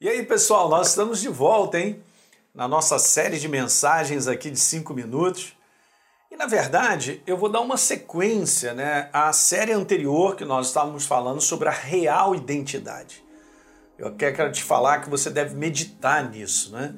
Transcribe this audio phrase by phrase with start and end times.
[0.00, 2.00] E aí, pessoal, nós estamos de volta, hein?
[2.54, 5.56] Na nossa série de mensagens aqui de 5 minutos.
[6.30, 11.04] E na verdade, eu vou dar uma sequência, né, à série anterior que nós estávamos
[11.04, 13.24] falando sobre a real identidade.
[13.98, 16.94] Eu quero te falar que você deve meditar nisso, né?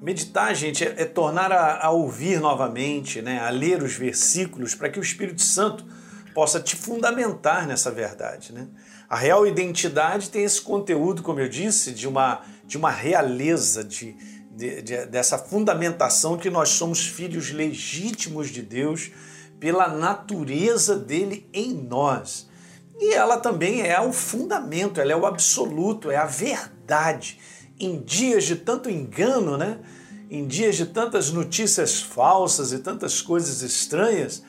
[0.00, 4.88] Meditar, gente, é, é tornar a, a, ouvir novamente, né, a ler os versículos para
[4.88, 5.84] que o Espírito Santo
[6.32, 8.68] possa te fundamentar nessa verdade, né?
[9.08, 14.16] A real identidade tem esse conteúdo, como eu disse, de uma, de uma realeza, de,
[14.50, 19.12] de, de, dessa fundamentação que nós somos filhos legítimos de Deus
[19.60, 22.48] pela natureza dele em nós.
[22.98, 27.38] E ela também é o fundamento, ela é o absoluto, é a verdade.
[27.78, 29.78] Em dias de tanto engano, né?
[30.30, 34.42] em dias de tantas notícias falsas e tantas coisas estranhas,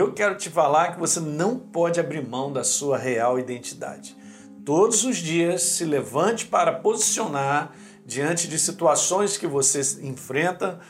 [0.00, 4.16] eu quero te falar que você não pode abrir mão da sua real identidade.
[4.64, 7.72] Todos os dias se levante para posicionar
[8.06, 10.80] diante de situações que você enfrenta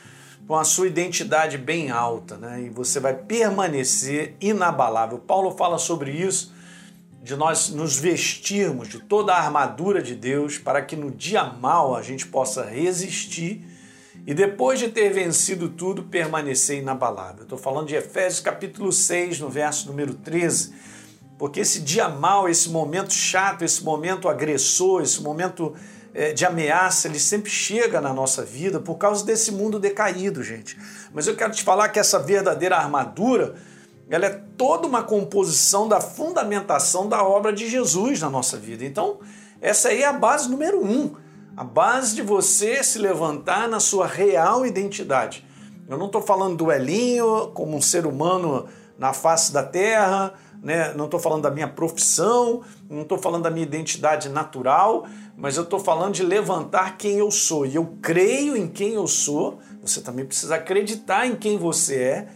[0.47, 2.63] com a sua identidade bem alta, né?
[2.63, 5.19] E você vai permanecer inabalável.
[5.19, 6.53] Paulo fala sobre isso,
[7.23, 11.97] de nós nos vestirmos de toda a armadura de Deus para que no dia mal
[11.97, 13.65] a gente possa resistir
[14.27, 17.43] e depois de ter vencido tudo, permanecer inabalável.
[17.43, 20.73] Estou falando de Efésios capítulo 6, no verso número 13,
[21.37, 25.75] porque esse dia mal, esse momento chato, esse momento agressor, esse momento
[26.15, 30.79] é, de ameaça, ele sempre chega na nossa vida por causa desse mundo decaído, gente.
[31.13, 33.57] Mas eu quero te falar que essa verdadeira armadura,
[34.09, 38.85] ela é toda uma composição da fundamentação da obra de Jesus na nossa vida.
[38.85, 39.19] Então,
[39.61, 41.17] essa aí é a base número um
[41.57, 45.47] a base de você se levantar na sua real identidade.
[45.89, 48.67] Eu não estou falando do Elinho como um ser humano
[48.99, 50.95] na face da terra, né?
[50.95, 55.65] não estou falando da minha profissão, não estou falando da minha identidade natural, mas eu
[55.65, 57.67] estou falando de levantar quem eu sou.
[57.67, 62.29] E eu creio em quem eu sou, você também precisa acreditar em quem você é,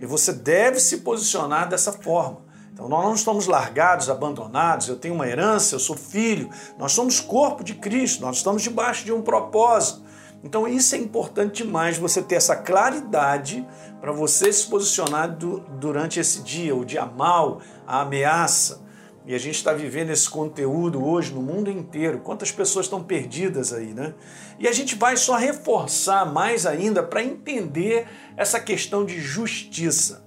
[0.00, 2.43] e você deve se posicionar dessa forma.
[2.74, 7.20] Então nós não estamos largados, abandonados, eu tenho uma herança, eu sou filho, nós somos
[7.20, 10.02] corpo de Cristo, nós estamos debaixo de um propósito.
[10.42, 13.64] Então isso é importante demais, você ter essa claridade
[14.00, 18.82] para você se posicionar do, durante esse dia, o dia mal, a ameaça.
[19.24, 22.18] E a gente está vivendo esse conteúdo hoje no mundo inteiro.
[22.18, 24.12] Quantas pessoas estão perdidas aí, né?
[24.58, 28.06] E a gente vai só reforçar mais ainda para entender
[28.36, 30.24] essa questão de justiça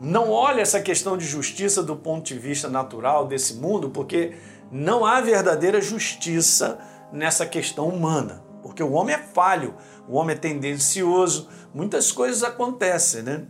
[0.00, 4.36] não olha essa questão de justiça do ponto de vista natural desse mundo, porque
[4.70, 6.78] não há verdadeira justiça
[7.12, 8.44] nessa questão humana.
[8.62, 9.74] Porque o homem é falho,
[10.08, 13.46] o homem é tendencioso, muitas coisas acontecem, né?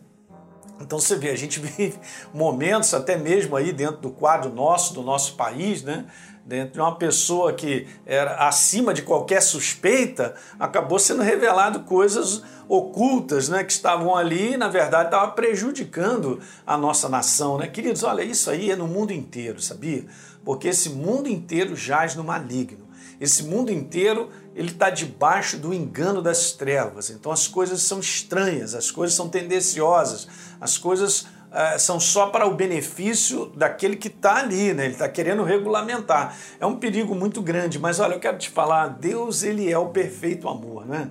[0.81, 1.99] Então você vê, a gente vive
[2.33, 6.07] momentos até mesmo aí dentro do quadro nosso, do nosso país, né?
[6.49, 13.51] Dentro de uma pessoa que era acima de qualquer suspeita, acabou sendo revelado coisas ocultas,
[13.51, 13.63] né?
[13.63, 17.67] Que estavam ali e, na verdade, estavam prejudicando a nossa nação, né?
[17.67, 20.07] Queridos, olha, isso aí é no mundo inteiro, sabia?
[20.43, 22.89] Porque esse mundo inteiro jaz no maligno.
[23.21, 27.11] Esse mundo inteiro ele está debaixo do engano das trevas.
[27.11, 30.27] Então as coisas são estranhas, as coisas são tendenciosas,
[30.59, 34.85] as coisas uh, são só para o benefício daquele que está ali, né?
[34.85, 36.37] Ele está querendo regulamentar.
[36.61, 37.79] É um perigo muito grande.
[37.79, 41.11] Mas olha, eu quero te falar, Deus ele é o perfeito amor, né?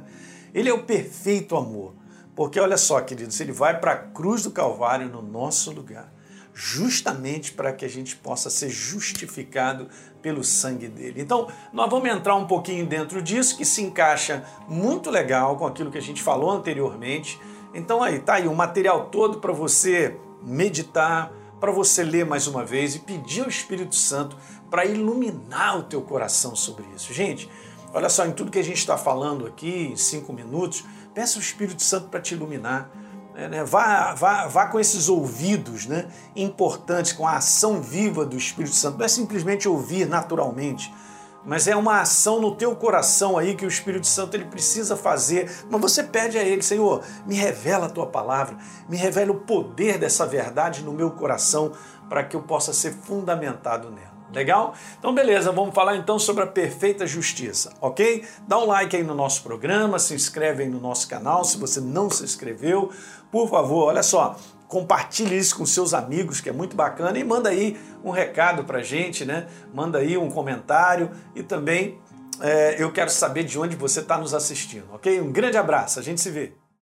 [0.53, 1.94] Ele é o perfeito amor.
[2.36, 6.18] Porque olha só, queridos, ele vai para a cruz do Calvário no nosso lugar
[6.59, 9.88] justamente para que a gente possa ser justificado
[10.24, 11.22] pelo sangue dele.
[11.22, 15.92] Então, nós vamos entrar um pouquinho dentro disso, que se encaixa muito legal com aquilo
[15.92, 17.40] que a gente falou anteriormente.
[17.75, 22.64] Então, aí, tá aí o material todo para você meditar, para você ler mais uma
[22.64, 24.38] vez e pedir ao Espírito Santo
[24.70, 27.12] para iluminar o teu coração sobre isso.
[27.14, 27.50] Gente,
[27.94, 31.42] olha só, em tudo que a gente está falando aqui, em cinco minutos, peça ao
[31.42, 32.92] Espírito Santo para te iluminar
[33.38, 33.64] é, né?
[33.64, 36.08] Vá, vá, vá com esses ouvidos né?
[36.36, 38.98] importantes, com a ação viva do Espírito Santo.
[38.98, 40.92] Não é simplesmente ouvir naturalmente,
[41.47, 45.50] mas é uma ação no teu coração aí que o Espírito Santo ele precisa fazer.
[45.69, 48.57] Mas você pede a ele, Senhor, me revela a tua palavra,
[48.89, 51.71] me revela o poder dessa verdade no meu coração
[52.10, 54.18] para que eu possa ser fundamentado nela.
[54.33, 54.74] Legal?
[55.00, 58.25] Então, beleza, vamos falar então sobre a perfeita justiça, ok?
[58.45, 61.80] Dá um like aí no nosso programa, se inscreve aí no nosso canal se você
[61.80, 62.92] não se inscreveu.
[63.31, 64.36] Por favor, olha só,
[64.68, 68.81] compartilhe isso com seus amigos, que é muito bacana, e manda aí um recado pra
[68.81, 69.48] gente, né?
[69.74, 71.98] Manda aí um comentário e também
[72.42, 75.19] é, eu quero saber de onde você está nos assistindo, ok?
[75.22, 76.54] Um grande abraço, a gente se vê.